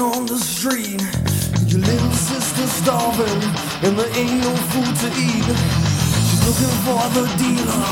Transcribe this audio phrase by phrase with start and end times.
[0.00, 1.00] walking on the street.
[1.68, 3.42] Your little sister's starving,
[3.84, 5.46] and there ain't no food to eat.
[6.26, 7.86] She's looking for the dealer.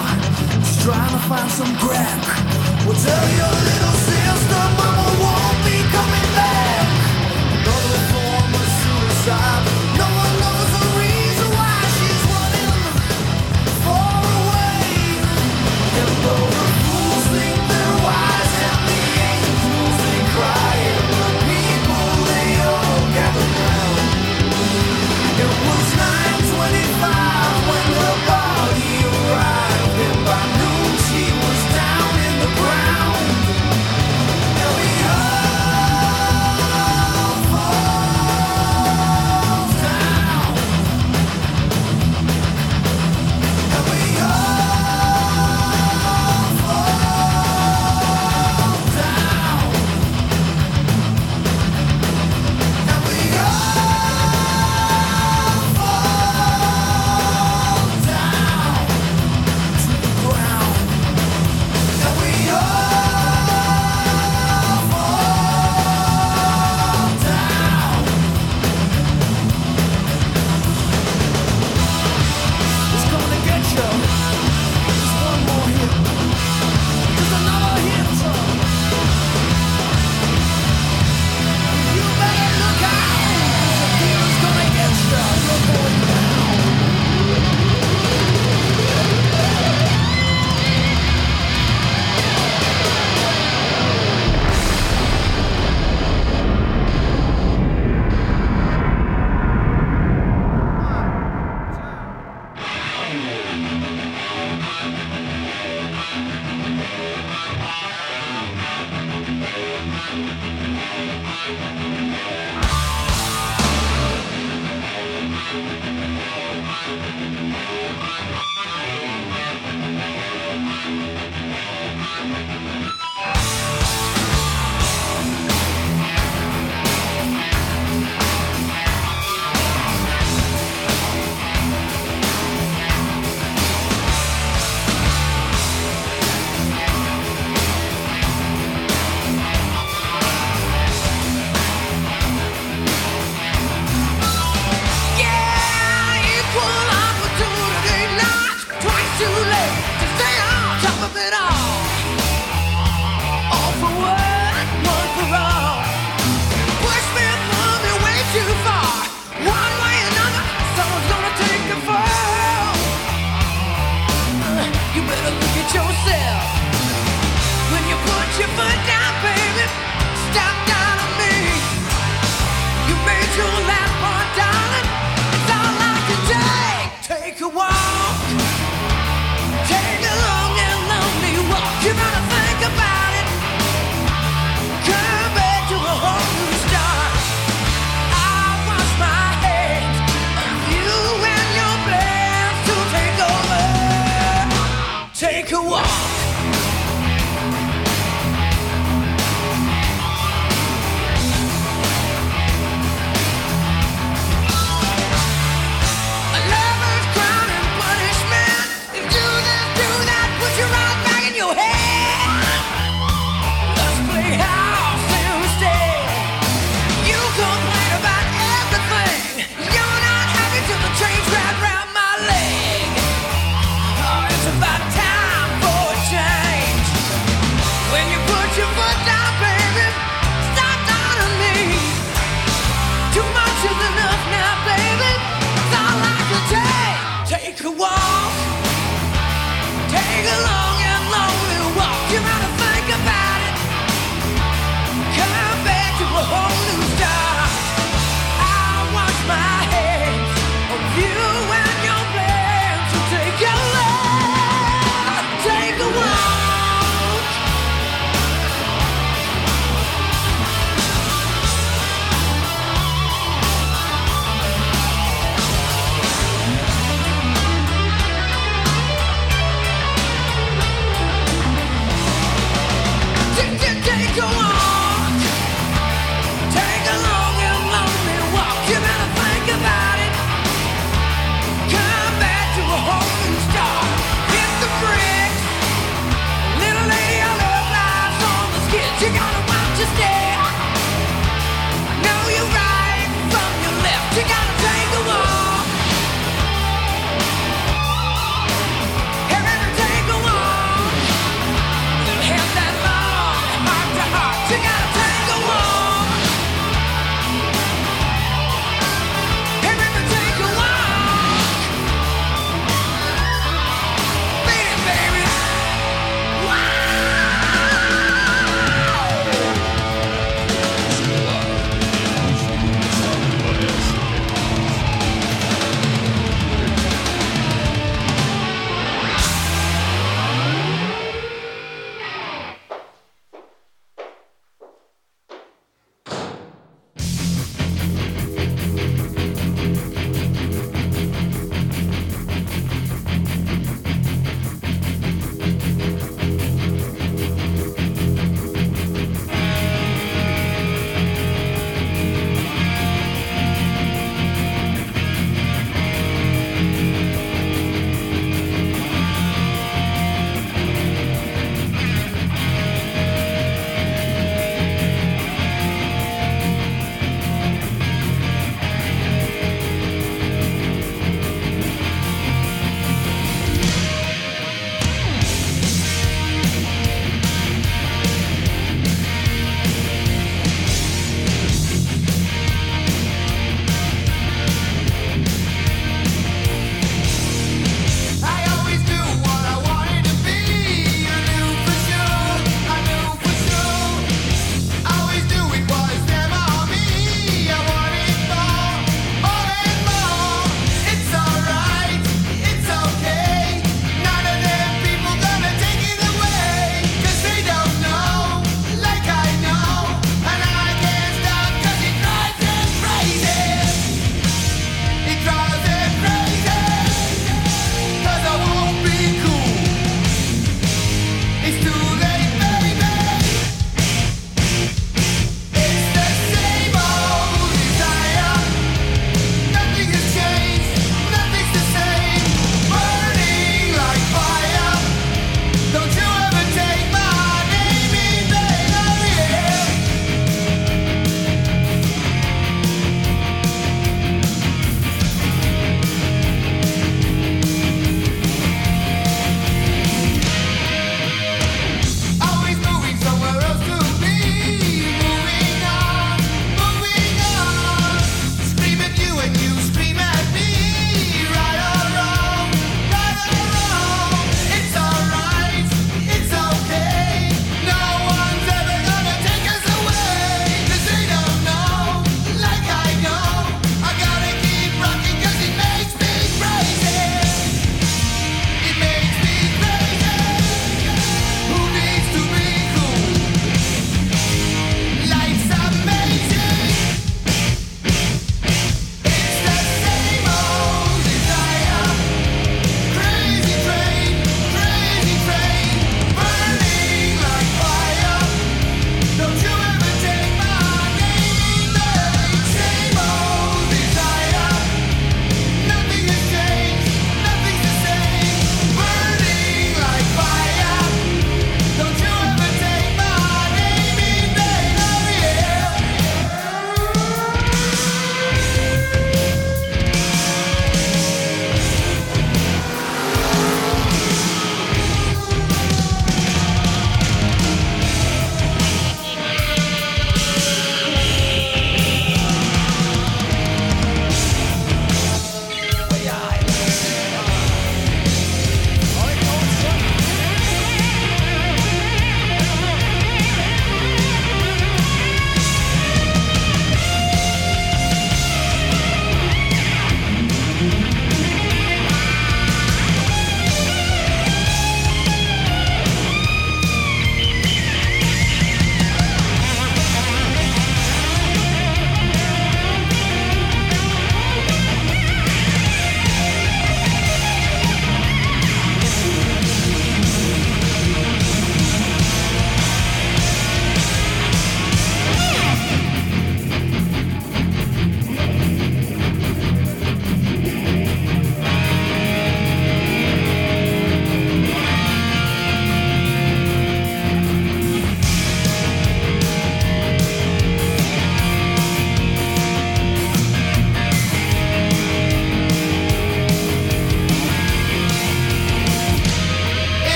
[0.64, 2.23] She's trying to find some crack.
[2.87, 4.97] Well, tell your little sister,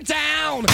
[0.00, 0.65] to town.